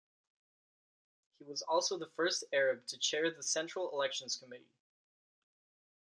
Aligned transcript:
He 1.37 1.45
was 1.45 1.61
also 1.61 1.95
the 1.95 2.09
first 2.15 2.43
Arab 2.51 2.87
to 2.87 2.97
chair 2.97 3.29
the 3.29 3.43
Central 3.43 3.91
Elections 3.91 4.35
Committee. 4.35 4.73